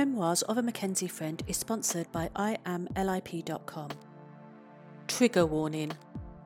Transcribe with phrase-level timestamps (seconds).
[0.00, 3.90] Memoirs of a McKenzie Friend is sponsored by IamLIP.com.
[5.06, 5.92] Trigger warning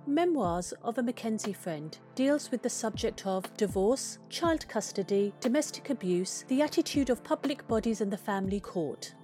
[0.08, 6.44] Memoirs of a McKenzie Friend deals with the subject of divorce, child custody, domestic abuse,
[6.48, 9.14] the attitude of public bodies and the family court.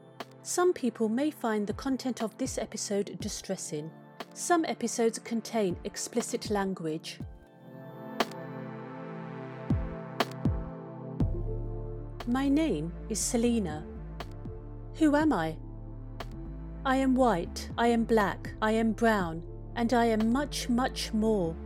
[0.43, 3.91] Some people may find the content of this episode distressing.
[4.33, 7.19] Some episodes contain explicit language.
[12.29, 13.85] My name is Selina.
[15.01, 15.57] Who am I?
[16.85, 19.43] I am white, I am black, I am brown,
[19.75, 21.57] and I am much, much more.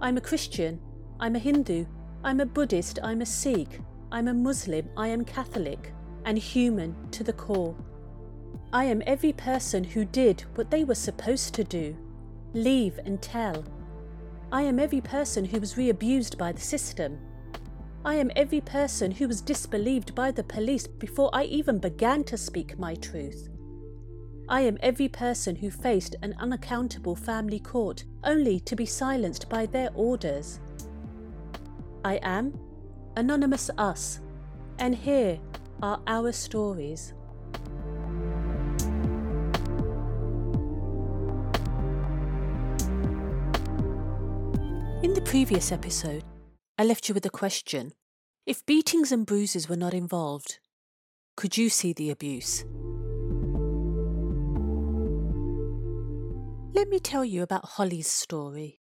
[0.00, 0.80] I'm a Christian,
[1.20, 1.86] I'm a Hindu,
[2.24, 5.92] I'm a Buddhist, I'm a Sikh, I'm a Muslim, I am Catholic,
[6.24, 7.76] and human to the core.
[8.72, 11.96] I am every person who did what they were supposed to do
[12.52, 13.64] leave and tell.
[14.50, 17.16] I am every person who was re abused by the system.
[18.06, 22.36] I am every person who was disbelieved by the police before I even began to
[22.36, 23.48] speak my truth.
[24.46, 29.64] I am every person who faced an unaccountable family court only to be silenced by
[29.64, 30.60] their orders.
[32.04, 32.52] I am
[33.16, 34.20] Anonymous Us,
[34.78, 35.40] and here
[35.82, 37.14] are our stories.
[45.02, 46.22] In the previous episode,
[46.76, 47.92] I left you with a question.
[48.46, 50.58] If beatings and bruises were not involved,
[51.36, 52.64] could you see the abuse?
[56.74, 58.80] Let me tell you about Holly's story.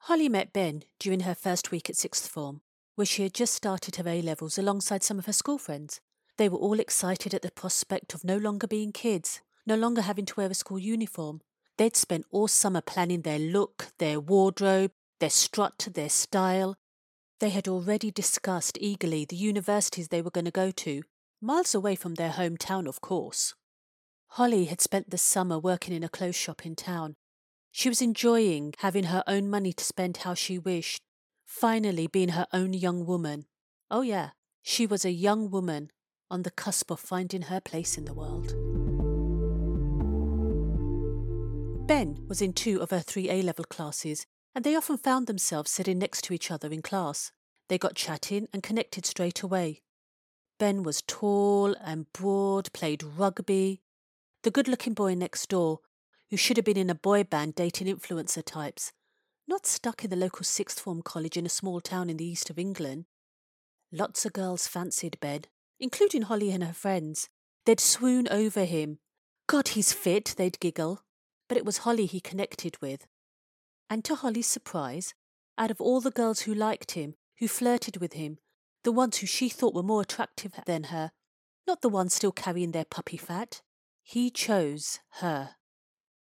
[0.00, 2.60] Holly met Ben during her first week at sixth form,
[2.96, 6.02] where she had just started her A levels alongside some of her school friends.
[6.36, 10.26] They were all excited at the prospect of no longer being kids, no longer having
[10.26, 11.40] to wear a school uniform.
[11.78, 14.92] They'd spent all summer planning their look, their wardrobe,
[15.24, 16.76] their strut, their style.
[17.40, 21.02] They had already discussed eagerly the universities they were going to go to,
[21.40, 23.54] miles away from their hometown, of course.
[24.32, 27.14] Holly had spent the summer working in a clothes shop in town.
[27.72, 31.00] She was enjoying having her own money to spend how she wished,
[31.46, 33.46] finally being her own young woman.
[33.90, 35.90] Oh, yeah, she was a young woman
[36.30, 38.48] on the cusp of finding her place in the world.
[41.88, 45.70] Ben was in two of her three A level classes and they often found themselves
[45.70, 47.32] sitting next to each other in class.
[47.68, 49.80] They got chatting and connected straight away.
[50.58, 53.80] Ben was tall and broad, played rugby.
[54.42, 55.80] The good looking boy next door,
[56.30, 58.92] who should have been in a boy band dating influencer types,
[59.48, 62.50] not stuck in the local sixth form college in a small town in the east
[62.50, 63.06] of England.
[63.90, 65.42] Lots of girls fancied Ben,
[65.80, 67.28] including Holly and her friends.
[67.66, 68.98] They'd swoon over him.
[69.46, 71.02] God, he's fit, they'd giggle.
[71.48, 73.06] But it was Holly he connected with.
[73.88, 75.14] And to Holly's surprise,
[75.56, 78.38] out of all the girls who liked him, who flirted with him,
[78.82, 81.12] the ones who she thought were more attractive than her,
[81.66, 83.62] not the ones still carrying their puppy fat,
[84.02, 85.56] he chose her.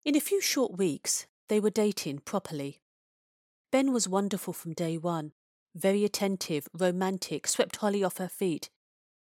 [0.04, 2.82] In a few short weeks, they were dating properly.
[3.72, 5.32] Ben was wonderful from day one,
[5.76, 8.70] very attentive, romantic, swept Holly off her feet,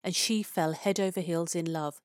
[0.03, 2.01] and she fell head over heels in love.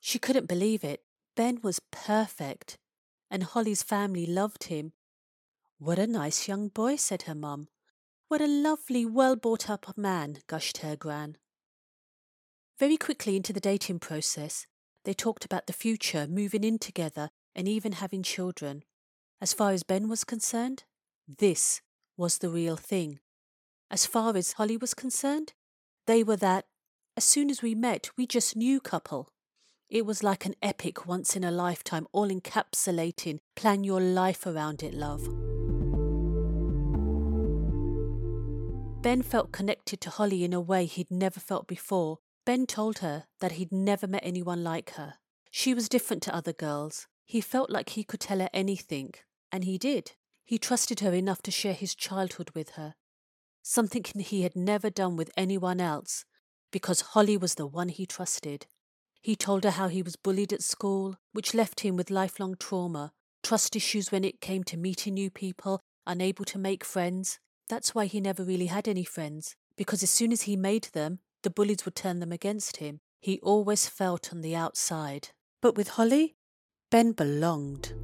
[0.00, 1.02] She couldn't believe it.
[1.36, 2.78] Ben was perfect,
[3.30, 4.92] and Holly's family loved him
[5.78, 7.68] what a nice young boy, said her mum.
[8.28, 11.36] What a lovely, well brought up man, gushed her gran.
[12.78, 14.66] Very quickly into the dating process,
[15.04, 18.82] they talked about the future, moving in together, and even having children.
[19.40, 20.84] As far as Ben was concerned,
[21.26, 21.80] this
[22.16, 23.20] was the real thing.
[23.90, 25.54] As far as Holly was concerned,
[26.06, 26.66] they were that,
[27.16, 29.30] as soon as we met, we just knew couple.
[29.88, 34.82] It was like an epic once in a lifetime, all encapsulating, plan your life around
[34.82, 35.26] it, love.
[39.08, 42.18] Ben felt connected to Holly in a way he'd never felt before.
[42.44, 45.14] Ben told her that he'd never met anyone like her.
[45.50, 47.06] She was different to other girls.
[47.24, 49.14] He felt like he could tell her anything,
[49.50, 50.12] and he did.
[50.44, 52.96] He trusted her enough to share his childhood with her,
[53.62, 56.26] something he had never done with anyone else,
[56.70, 58.66] because Holly was the one he trusted.
[59.22, 63.12] He told her how he was bullied at school, which left him with lifelong trauma,
[63.42, 67.38] trust issues when it came to meeting new people, unable to make friends,
[67.68, 71.20] that's why he never really had any friends, because as soon as he made them,
[71.42, 73.00] the bullies would turn them against him.
[73.20, 75.30] He always felt on the outside.
[75.60, 76.36] But with Holly,
[76.90, 77.94] Ben belonged.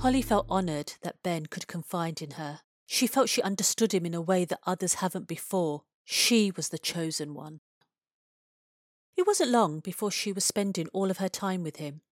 [0.00, 2.60] Holly felt honoured that Ben could confide in her.
[2.86, 5.82] She felt she understood him in a way that others haven't before.
[6.04, 7.60] She was the chosen one.
[9.16, 12.02] It wasn't long before she was spending all of her time with him.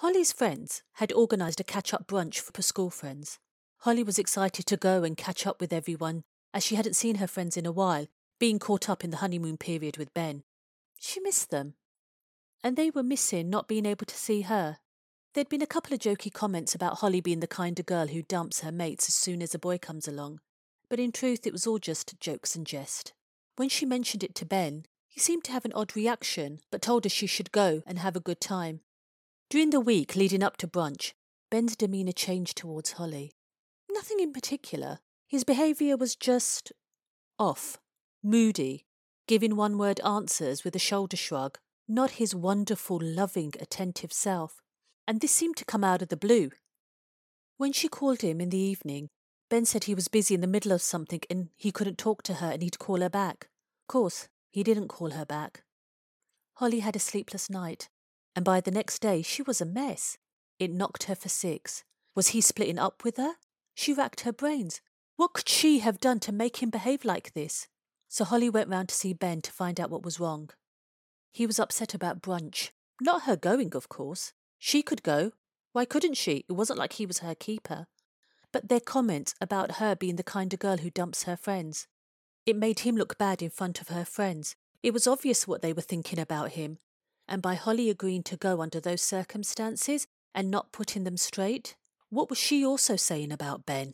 [0.00, 3.38] Holly's friends had organised a catch up brunch for school friends.
[3.80, 6.22] Holly was excited to go and catch up with everyone
[6.54, 8.06] as she hadn't seen her friends in a while,
[8.38, 10.42] being caught up in the honeymoon period with Ben.
[10.98, 11.74] She missed them.
[12.64, 14.78] And they were missing not being able to see her.
[15.34, 18.22] There'd been a couple of jokey comments about Holly being the kind of girl who
[18.22, 20.40] dumps her mates as soon as a boy comes along,
[20.88, 23.12] but in truth it was all just jokes and jest.
[23.56, 27.04] When she mentioned it to Ben, he seemed to have an odd reaction, but told
[27.04, 28.80] her she should go and have a good time.
[29.50, 31.12] During the week leading up to brunch,
[31.50, 33.32] Ben's demeanour changed towards Holly.
[33.90, 35.00] Nothing in particular.
[35.26, 36.70] His behaviour was just
[37.36, 37.76] off,
[38.22, 38.84] moody,
[39.26, 41.58] giving one word answers with a shoulder shrug,
[41.88, 44.62] not his wonderful, loving, attentive self.
[45.08, 46.50] And this seemed to come out of the blue.
[47.56, 49.08] When she called him in the evening,
[49.48, 52.34] Ben said he was busy in the middle of something and he couldn't talk to
[52.34, 53.48] her and he'd call her back.
[53.82, 55.64] Of course, he didn't call her back.
[56.54, 57.88] Holly had a sleepless night,
[58.34, 60.18] and by the next day she was a mess.
[60.58, 61.84] It knocked her for six.
[62.14, 63.34] Was he splitting up with her?
[63.74, 64.80] She racked her brains.
[65.16, 67.68] What could she have done to make him behave like this?
[68.08, 70.50] So Holly went round to see Ben to find out what was wrong.
[71.32, 72.70] He was upset about brunch.
[73.00, 74.32] Not her going, of course.
[74.58, 75.32] She could go.
[75.72, 76.44] Why couldn't she?
[76.48, 77.86] It wasn't like he was her keeper.
[78.52, 81.86] But their comments about her being the kind of girl who dumps her friends.
[82.44, 84.56] It made him look bad in front of her friends.
[84.82, 86.78] It was obvious what they were thinking about him.
[87.30, 91.76] And by Holly agreeing to go under those circumstances, and not putting them straight?
[92.08, 93.92] What was she also saying about Ben?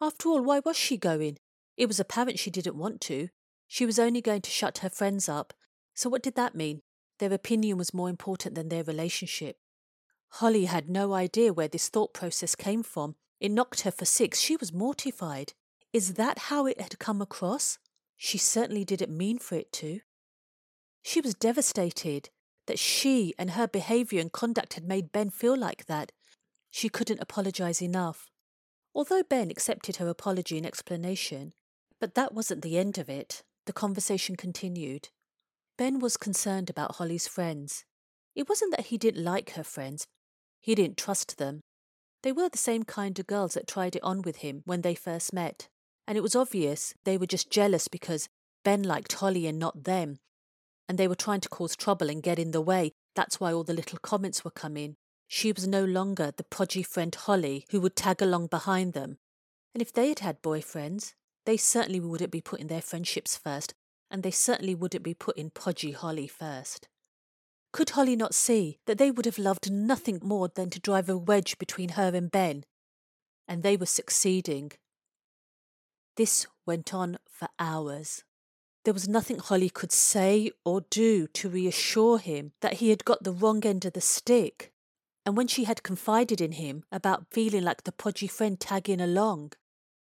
[0.00, 1.38] After all, why was she going?
[1.76, 3.28] It was apparent she didn't want to.
[3.66, 5.54] She was only going to shut her friends up.
[5.94, 6.82] So what did that mean?
[7.18, 9.56] Their opinion was more important than their relationship.
[10.28, 13.14] Holly had no idea where this thought process came from.
[13.40, 14.40] It knocked her for six.
[14.40, 15.54] She was mortified.
[15.92, 17.78] Is that how it had come across?
[18.16, 20.00] She certainly didn't mean for it to.
[21.02, 22.30] She was devastated
[22.66, 26.12] that she and her behaviour and conduct had made Ben feel like that.
[26.70, 28.30] She couldn't apologise enough.
[28.94, 31.52] Although Ben accepted her apology and explanation,
[32.00, 33.42] but that wasn't the end of it.
[33.66, 35.08] The conversation continued.
[35.76, 37.84] Ben was concerned about Holly's friends.
[38.34, 40.06] It wasn't that he didn't like her friends,
[40.60, 41.60] he didn't trust them.
[42.22, 44.94] They were the same kind of girls that tried it on with him when they
[44.94, 45.68] first met,
[46.06, 48.28] and it was obvious they were just jealous because
[48.64, 50.16] Ben liked Holly and not them,
[50.88, 52.92] and they were trying to cause trouble and get in the way.
[53.14, 54.96] That's why all the little comments were coming.
[55.28, 59.18] She was no longer the podgy friend Holly who would tag along behind them.
[59.72, 61.14] And if they had had boyfriends,
[61.46, 63.74] they certainly wouldn't be putting their friendships first,
[64.10, 66.88] and they certainly wouldn't be putting podgy Holly first.
[67.72, 71.16] Could Holly not see that they would have loved nothing more than to drive a
[71.16, 72.64] wedge between her and Ben?
[73.48, 74.72] And they were succeeding.
[76.16, 78.22] This went on for hours.
[78.84, 83.24] There was nothing Holly could say or do to reassure him that he had got
[83.24, 84.72] the wrong end of the stick.
[85.24, 89.52] And when she had confided in him about feeling like the podgy friend tagging along,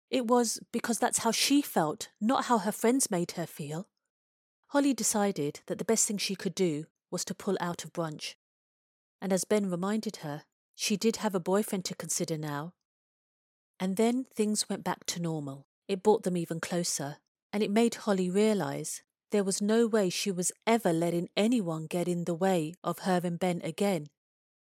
[0.08, 3.86] it was because that's how she felt, not how her friends made her feel.
[4.68, 8.34] Holly decided that the best thing she could do was to pull out of brunch.
[9.20, 10.44] And as Ben reminded her,
[10.74, 12.72] she did have a boyfriend to consider now.
[13.78, 15.66] And then things went back to normal.
[15.86, 17.18] It brought them even closer,
[17.52, 22.08] and it made Holly realize there was no way she was ever letting anyone get
[22.08, 24.08] in the way of her and Ben again.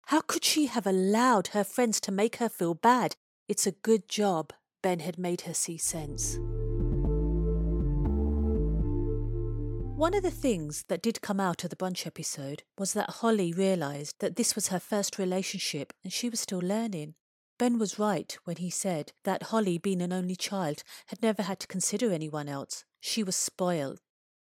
[0.06, 3.16] How could she have allowed her friends to make her feel bad?
[3.48, 4.52] It's a good job
[4.82, 6.38] Ben had made her see sense.
[9.96, 13.52] One of the things that did come out of the brunch episode was that Holly
[13.52, 17.14] realised that this was her first relationship and she was still learning.
[17.58, 21.58] Ben was right when he said that Holly, being an only child, had never had
[21.60, 22.84] to consider anyone else.
[23.00, 23.98] She was spoiled.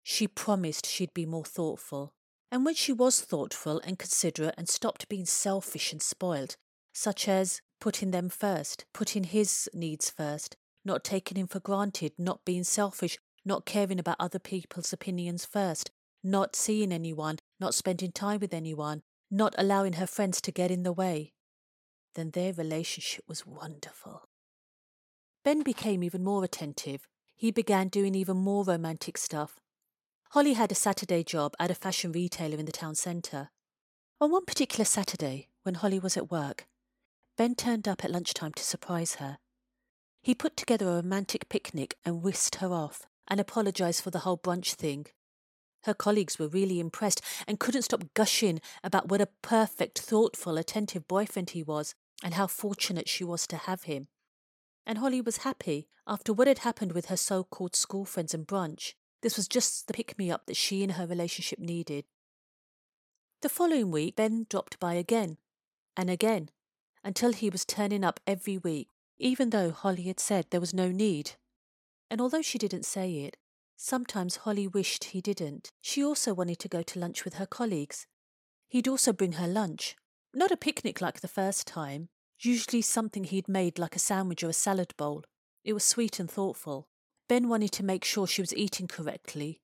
[0.03, 2.13] She promised she'd be more thoughtful.
[2.51, 6.55] And when she was thoughtful and considerate and stopped being selfish and spoiled,
[6.93, 12.45] such as putting them first, putting his needs first, not taking him for granted, not
[12.45, 15.91] being selfish, not caring about other people's opinions first,
[16.23, 19.01] not seeing anyone, not spending time with anyone,
[19.31, 21.33] not allowing her friends to get in the way,
[22.15, 24.27] then their relationship was wonderful.
[25.43, 27.07] Ben became even more attentive.
[27.35, 29.59] He began doing even more romantic stuff.
[30.31, 33.49] Holly had a Saturday job at a fashion retailer in the town centre.
[34.21, 36.67] On one particular Saturday, when Holly was at work,
[37.37, 39.37] Ben turned up at lunchtime to surprise her.
[40.21, 44.37] He put together a romantic picnic and whisked her off and apologised for the whole
[44.37, 45.05] brunch thing.
[45.83, 51.07] Her colleagues were really impressed and couldn't stop gushing about what a perfect, thoughtful, attentive
[51.07, 54.07] boyfriend he was and how fortunate she was to have him.
[54.85, 58.47] And Holly was happy after what had happened with her so called school friends and
[58.47, 58.93] brunch.
[59.21, 62.05] This was just the pick me up that she and her relationship needed.
[63.41, 65.37] The following week, Ben dropped by again
[65.95, 66.49] and again
[67.03, 70.89] until he was turning up every week, even though Holly had said there was no
[70.89, 71.31] need.
[72.09, 73.37] And although she didn't say it,
[73.79, 75.71] sometimes Holly wished he didn't.
[75.81, 78.05] She also wanted to go to lunch with her colleagues.
[78.67, 79.95] He'd also bring her lunch.
[80.33, 82.09] Not a picnic like the first time,
[82.39, 85.23] usually something he'd made like a sandwich or a salad bowl.
[85.63, 86.87] It was sweet and thoughtful.
[87.29, 89.61] Ben wanted to make sure she was eating correctly.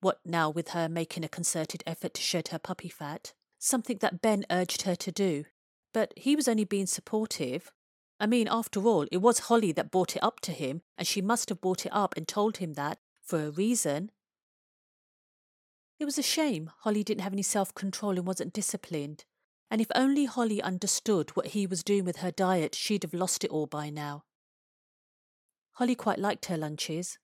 [0.00, 3.32] What now with her making a concerted effort to shed her puppy fat?
[3.58, 5.44] Something that Ben urged her to do.
[5.92, 7.72] But he was only being supportive.
[8.18, 11.20] I mean, after all, it was Holly that brought it up to him, and she
[11.20, 12.98] must have brought it up and told him that
[13.28, 14.10] for a reason.
[16.00, 19.24] It was a shame Holly didn't have any self control and wasn't disciplined.
[19.70, 23.44] And if only Holly understood what he was doing with her diet, she'd have lost
[23.44, 24.24] it all by now.
[25.72, 27.18] Holly quite liked her lunches.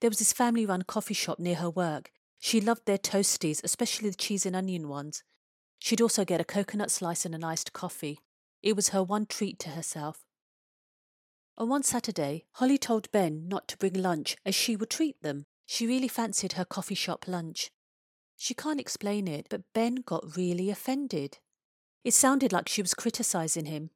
[0.00, 2.10] There was this family run coffee shop near her work.
[2.40, 5.22] She loved their toasties, especially the cheese and onion ones.
[5.78, 8.18] She'd also get a coconut slice and an iced coffee.
[8.60, 10.23] It was her one treat to herself.
[11.56, 15.46] On one Saturday, Holly told Ben not to bring lunch as she would treat them.
[15.66, 17.70] She really fancied her coffee shop lunch.
[18.36, 21.38] She can't explain it, but Ben got really offended.
[22.02, 23.90] It sounded like she was criticizing him.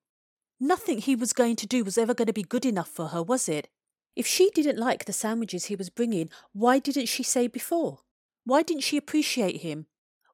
[0.61, 3.23] Nothing he was going to do was ever going to be good enough for her,
[3.23, 3.69] was it?
[4.15, 8.00] If she didn't like the sandwiches he was bringing, why didn't she say before?
[8.45, 9.87] Why didn't she appreciate him?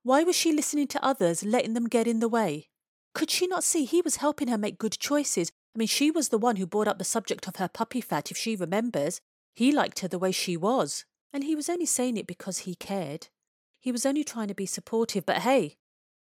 [0.03, 2.69] Why was she listening to others, letting them get in the way?
[3.15, 5.51] Could she not see he was helping her make good choices?
[5.75, 8.31] I mean, she was the one who brought up the subject of her puppy fat,
[8.31, 9.21] if she remembers.
[9.55, 12.75] He liked her the way she was, and he was only saying it because he
[12.75, 13.29] cared.
[13.81, 15.77] He was only trying to be supportive, but hey,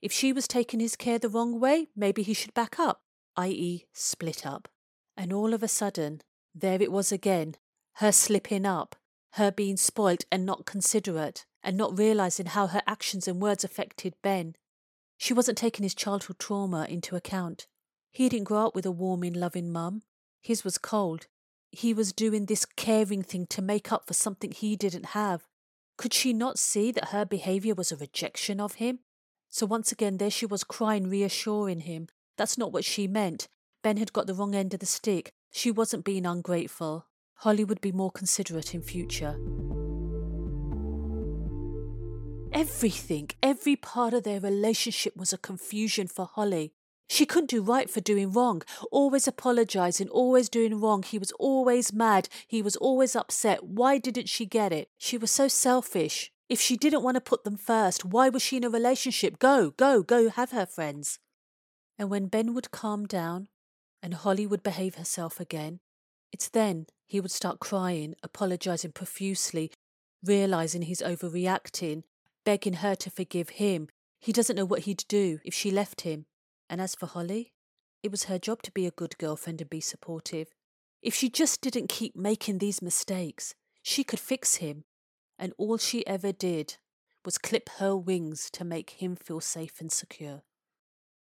[0.03, 3.03] if she was taking his care the wrong way, maybe he should back up,
[3.37, 4.69] i.e., split up.
[5.17, 6.21] And all of a sudden,
[6.55, 7.57] there it was again
[7.95, 8.95] her slipping up,
[9.33, 14.15] her being spoilt and not considerate, and not realizing how her actions and words affected
[14.23, 14.55] Ben.
[15.17, 17.67] She wasn't taking his childhood trauma into account.
[18.11, 20.03] He didn't grow up with a warming, loving mum.
[20.41, 21.27] His was cold.
[21.71, 25.47] He was doing this caring thing to make up for something he didn't have.
[25.99, 29.01] Could she not see that her behaviour was a rejection of him?
[29.49, 32.09] So once again, there she was crying, reassuring him.
[32.37, 33.49] That's not what she meant.
[33.83, 35.31] Ben had got the wrong end of the stick.
[35.51, 37.07] She wasn't being ungrateful.
[37.37, 39.37] Holly would be more considerate in future.
[42.53, 46.73] Everything, every part of their relationship was a confusion for Holly.
[47.09, 51.03] She couldn't do right for doing wrong, always apologizing, always doing wrong.
[51.03, 53.65] He was always mad, he was always upset.
[53.65, 54.89] Why didn't she get it?
[54.99, 56.33] She was so selfish.
[56.49, 59.39] If she didn't want to put them first, why was she in a relationship?
[59.39, 61.19] Go, go, go have her friends.
[61.99, 63.49] And when Ben would calm down
[64.03, 65.81] and Holly would behave herself again,
[66.33, 69.73] it's then he would start crying, apologizing profusely,
[70.25, 72.03] realizing he's overreacting,
[72.45, 73.89] begging her to forgive him.
[74.21, 76.27] He doesn't know what he'd do if she left him.
[76.69, 77.53] And as for Holly,
[78.03, 80.49] it was her job to be a good girlfriend and be supportive.
[81.03, 84.85] If she just didn't keep making these mistakes, she could fix him.
[85.39, 86.77] And all she ever did
[87.25, 90.43] was clip her wings to make him feel safe and secure.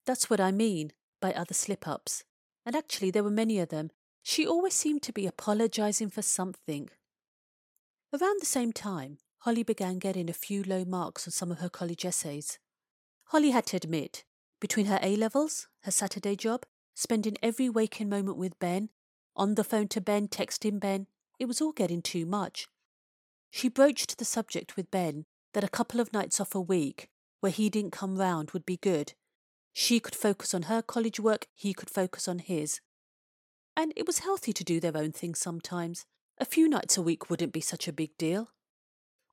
[0.06, 2.24] That's what I mean by other slip ups.
[2.64, 3.90] And actually, there were many of them.
[4.22, 6.90] She always seemed to be apologizing for something.
[8.12, 11.68] Around the same time, Holly began getting a few low marks on some of her
[11.68, 12.58] college essays.
[13.26, 14.24] Holly had to admit
[14.60, 18.90] between her A levels, her Saturday job, spending every waking moment with Ben,
[19.36, 21.06] on the phone to Ben, texting Ben,
[21.38, 22.66] it was all getting too much.
[23.50, 25.24] She broached the subject with Ben
[25.54, 27.08] that a couple of nights off a week,
[27.40, 29.14] where he didn't come round, would be good.
[29.72, 32.80] She could focus on her college work, he could focus on his.
[33.76, 36.04] And it was healthy to do their own thing sometimes.
[36.38, 38.50] A few nights a week wouldn't be such a big deal.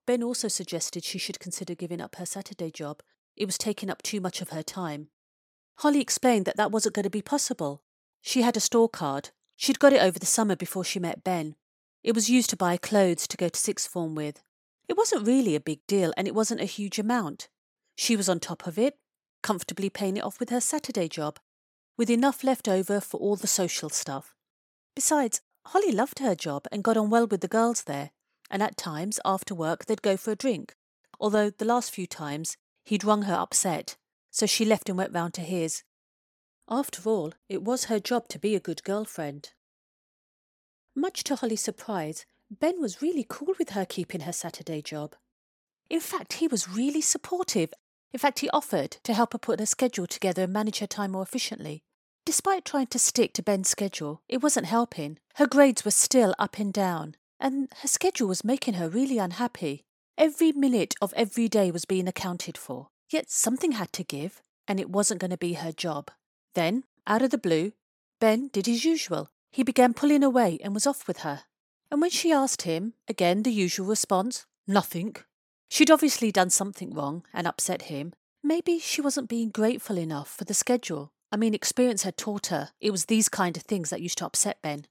[0.05, 3.01] Ben also suggested she should consider giving up her Saturday job.
[3.35, 5.09] It was taking up too much of her time.
[5.79, 7.81] Holly explained that that wasn't going to be possible.
[8.21, 9.29] She had a store card.
[9.55, 11.55] She'd got it over the summer before she met Ben.
[12.03, 14.41] It was used to buy clothes to go to sixth form with.
[14.87, 17.49] It wasn't really a big deal and it wasn't a huge amount.
[17.95, 18.97] She was on top of it,
[19.43, 21.39] comfortably paying it off with her Saturday job,
[21.97, 24.33] with enough left over for all the social stuff.
[24.95, 28.11] Besides, Holly loved her job and got on well with the girls there,
[28.49, 30.75] and at times, after work, they'd go for a drink,
[31.19, 33.97] although the last few times he'd rung her upset
[34.35, 35.83] so she left and went round to his.
[36.69, 39.53] After all, it was her job to be a good girlfriend.
[40.93, 45.15] Much to Holly's surprise, Ben was really cool with her keeping her Saturday job.
[45.89, 47.73] In fact, he was really supportive.
[48.11, 51.11] In fact, he offered to help her put her schedule together and manage her time
[51.11, 51.83] more efficiently.
[52.25, 55.17] Despite trying to stick to Ben's schedule, it wasn't helping.
[55.35, 59.85] Her grades were still up and down, and her schedule was making her really unhappy.
[60.17, 62.89] Every minute of every day was being accounted for.
[63.09, 66.11] Yet something had to give, and it wasn't going to be her job.
[66.53, 67.73] Then, out of the blue,
[68.19, 69.29] Ben did his usual.
[69.51, 71.43] He began pulling away and was off with her.
[71.91, 75.15] And when she asked him, again the usual response nothing.
[75.69, 78.13] She'd obviously done something wrong and upset him.
[78.43, 81.11] Maybe she wasn't being grateful enough for the schedule.
[81.31, 84.25] I mean, experience had taught her it was these kind of things that used to
[84.25, 84.85] upset Ben.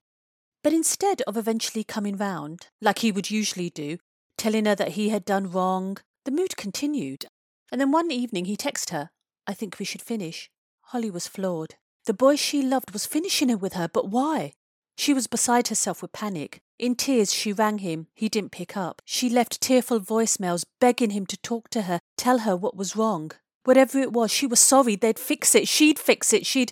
[0.63, 3.99] But instead of eventually coming round, like he would usually do,
[4.39, 7.27] telling her that he had done wrong, the mood continued.
[7.75, 9.11] And then one evening he texted her,
[9.49, 10.49] I think we should finish.
[10.81, 11.75] Holly was floored.
[12.05, 14.53] The boy she loved was finishing it with her, but why?
[14.97, 16.61] She was beside herself with panic.
[16.79, 18.07] In tears, she rang him.
[18.15, 19.03] He didn't pick up.
[19.05, 23.33] She left tearful voicemails begging him to talk to her, tell her what was wrong.
[23.65, 24.95] Whatever it was, she was sorry.
[24.95, 25.67] They'd fix it.
[25.67, 26.47] She'd fix it.
[26.47, 26.71] She'd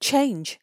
[0.00, 0.58] change.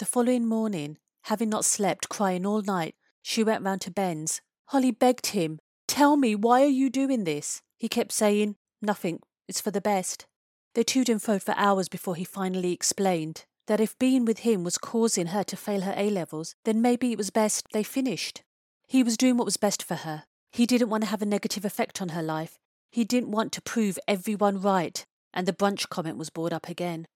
[0.00, 4.40] The following morning, having not slept, crying all night, she went round to Ben's.
[4.64, 7.62] Holly begged him, Tell me, why are you doing this?
[7.78, 9.20] He kept saying, Nothing.
[9.48, 10.26] It's for the best.
[10.74, 14.64] They toed and froed for hours before he finally explained that if being with him
[14.64, 18.42] was causing her to fail her A levels, then maybe it was best they finished.
[18.86, 20.24] He was doing what was best for her.
[20.50, 22.58] He didn't want to have a negative effect on her life.
[22.90, 27.06] He didn't want to prove everyone right, and the brunch comment was brought up again.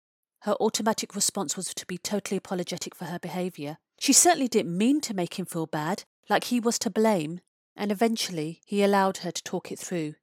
[0.43, 3.79] Her automatic response was to be totally apologetic for her behaviour.
[3.99, 7.41] She certainly didn't mean to make him feel bad, like he was to blame,
[7.75, 10.15] and eventually he allowed her to talk it through.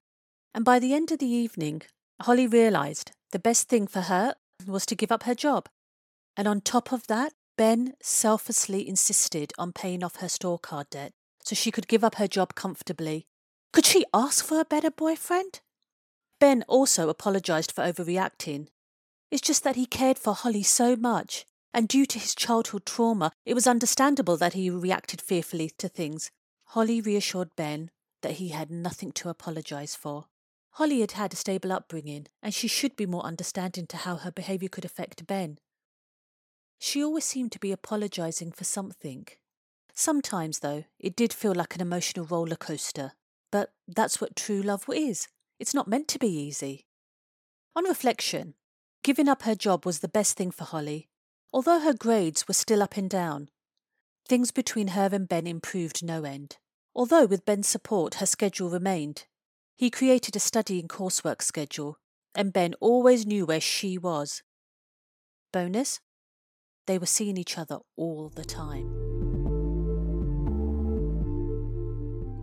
[0.54, 1.82] And by the end of the evening,
[2.22, 4.36] Holly realised the best thing for her
[4.68, 5.70] was to give up her job.
[6.36, 11.14] And on top of that, Ben selflessly insisted on paying off her store card debt
[11.44, 13.26] so she could give up her job comfortably
[13.74, 15.62] could she ask for a better boyfriend?
[16.40, 18.68] Ben also apologised for overreacting.
[19.30, 23.32] It's just that he cared for Holly so much, and due to his childhood trauma,
[23.46, 26.32] it was understandable that he reacted fearfully to things.
[26.66, 27.92] Holly reassured Ben
[28.24, 30.26] that he had nothing to apologise for.
[30.76, 34.32] Holly had had a stable upbringing, and she should be more understanding to how her
[34.32, 35.60] behaviour could affect Ben.
[36.80, 39.28] She always seemed to be apologising for something.
[39.94, 43.12] Sometimes, though, it did feel like an emotional roller coaster.
[43.52, 45.28] But that's what true love is.
[45.60, 46.88] It's not meant to be easy.
[47.76, 48.56] On reflection,
[49.04, 51.10] giving up her job was the best thing for Holly,
[51.54, 53.50] although her grades were still up and down.
[54.28, 56.58] Things between her and Ben improved no end.
[56.96, 59.26] Although with Ben's support her schedule remained.
[59.76, 61.98] He created a study and coursework schedule,
[62.36, 64.44] and Ben always knew where she was.
[65.52, 66.00] Bonus?
[66.88, 68.90] They were seeing each other all the time.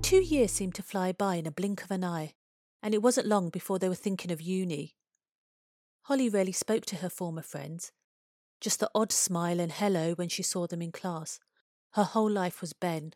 [0.02, 2.32] Two years seemed to fly by in a blink of an eye,
[2.82, 4.94] and it wasn't long before they were thinking of uni.
[6.02, 7.92] Holly rarely spoke to her former friends,
[8.60, 11.38] just the odd smile and hello when she saw them in class.
[11.92, 13.12] Her whole life was Ben.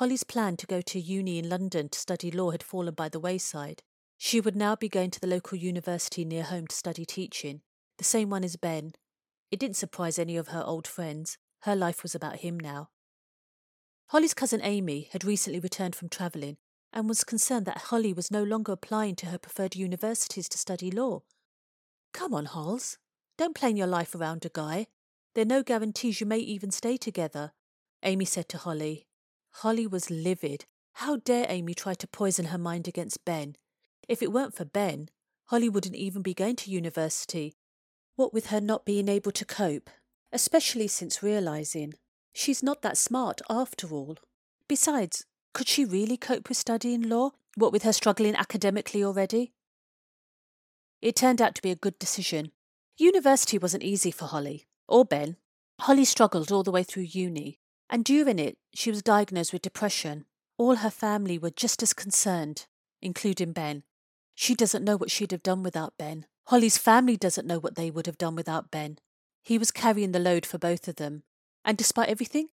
[0.00, 3.20] Holly's plan to go to uni in London to study law had fallen by the
[3.20, 3.82] wayside.
[4.16, 7.60] She would now be going to the local university near home to study teaching,
[7.98, 8.94] the same one as Ben.
[9.50, 11.36] It didn't surprise any of her old friends.
[11.64, 12.88] Her life was about him now.
[14.06, 16.56] Holly's cousin Amy had recently returned from travelling
[16.94, 20.90] and was concerned that Holly was no longer applying to her preferred universities to study
[20.90, 21.24] law.
[22.14, 22.96] Come on, Hols.
[23.36, 24.86] Don't plan your life around a guy.
[25.34, 27.52] There are no guarantees you may even stay together,
[28.02, 29.06] Amy said to Holly.
[29.50, 30.64] Holly was livid.
[30.94, 33.56] How dare Amy try to poison her mind against Ben?
[34.08, 35.08] If it weren't for Ben,
[35.46, 37.54] Holly wouldn't even be going to university.
[38.16, 39.90] What with her not being able to cope,
[40.32, 41.94] especially since realising
[42.32, 44.16] She's not that smart after all.
[44.68, 49.52] Besides, could she really cope with studying law, what with her struggling academically already?
[51.02, 52.52] It turned out to be a good decision.
[52.96, 55.36] University wasn't easy for Holly, or Ben.
[55.80, 57.58] Holly struggled all the way through uni,
[57.90, 60.24] and during it, she was diagnosed with depression.
[60.56, 62.66] All her family were just as concerned,
[63.02, 63.82] including Ben.
[64.34, 66.24] She doesn't know what she'd have done without Ben.
[66.46, 68.98] Holly's family doesn't know what they would have done without Ben.
[69.42, 71.24] He was carrying the load for both of them,
[71.64, 72.48] and despite everything,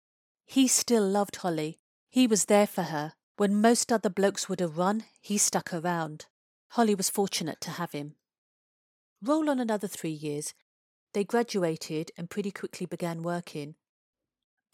[0.46, 1.80] he still loved Holly.
[2.10, 3.14] He was there for her.
[3.38, 6.28] When most other blokes would have run, he stuck around.
[6.70, 8.16] Holly was fortunate to have him.
[9.22, 10.54] Roll on another three years.
[11.14, 13.76] They graduated and pretty quickly began working.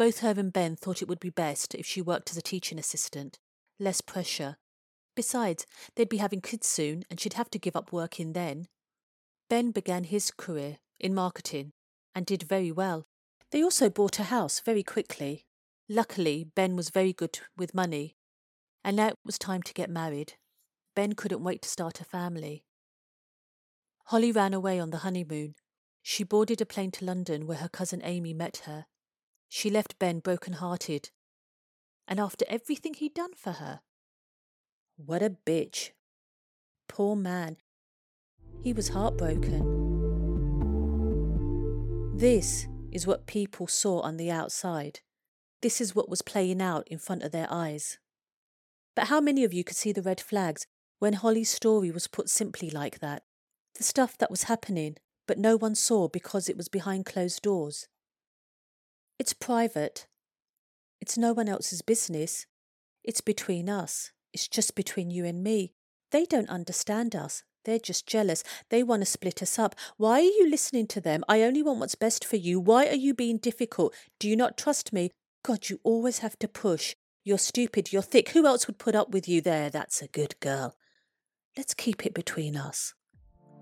[0.01, 2.79] Both her and Ben thought it would be best if she worked as a teaching
[2.79, 3.37] assistant.
[3.79, 4.57] Less pressure.
[5.15, 8.67] Besides, they'd be having kids soon and she'd have to give up working then.
[9.47, 11.73] Ben began his career in marketing
[12.15, 13.05] and did very well.
[13.51, 15.45] They also bought a house very quickly.
[15.87, 18.15] Luckily, Ben was very good with money,
[18.83, 20.33] and now it was time to get married.
[20.95, 22.63] Ben couldn't wait to start a family.
[24.05, 25.53] Holly ran away on the honeymoon.
[26.01, 28.87] She boarded a plane to London where her cousin Amy met her.
[29.53, 31.09] She left Ben broken hearted.
[32.07, 33.81] And after everything he'd done for her.
[34.95, 35.89] What a bitch.
[36.87, 37.57] Poor man.
[38.63, 39.67] He was heartbroken.
[42.15, 45.01] This is what people saw on the outside.
[45.61, 47.99] This is what was playing out in front of their eyes.
[48.95, 50.65] But how many of you could see the red flags
[50.99, 53.23] when Holly's story was put simply like that?
[53.75, 54.95] The stuff that was happening,
[55.27, 57.89] but no one saw because it was behind closed doors.
[59.21, 60.07] It's private.
[60.99, 62.47] It's no one else's business.
[63.03, 64.09] It's between us.
[64.33, 65.73] It's just between you and me.
[66.09, 67.43] They don't understand us.
[67.63, 68.43] They're just jealous.
[68.71, 69.75] They want to split us up.
[69.97, 71.23] Why are you listening to them?
[71.29, 72.59] I only want what's best for you.
[72.59, 73.93] Why are you being difficult?
[74.17, 75.11] Do you not trust me?
[75.45, 76.95] God, you always have to push.
[77.23, 77.93] You're stupid.
[77.93, 78.29] You're thick.
[78.29, 79.69] Who else would put up with you there?
[79.69, 80.75] That's a good girl.
[81.55, 82.95] Let's keep it between us.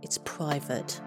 [0.01, 1.01] It's private.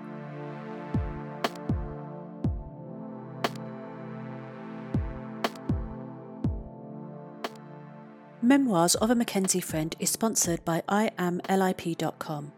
[8.45, 12.53] Memoirs of a McKenzie Friend is sponsored by IamLIP.com.